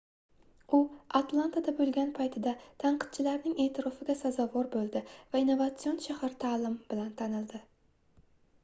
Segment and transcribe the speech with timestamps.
[0.75, 0.77] u
[1.17, 2.53] atlantada boʻlgan paytida
[2.85, 5.05] tanqidchilarning eʼtirofiga sazovor boʻldi
[5.37, 7.63] va innovatsion shahar taʼlimi bilan tanildi